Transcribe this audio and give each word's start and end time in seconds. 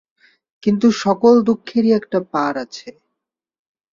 কিন্তু 0.63 0.87
সকল 1.01 1.33
দুঃখেরই 1.47 1.91
একটা 1.99 2.19
পার 2.31 2.53
আছে। 2.63 2.89